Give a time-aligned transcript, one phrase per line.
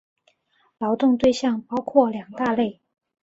[0.79, 2.81] 劳动对象包括两大类。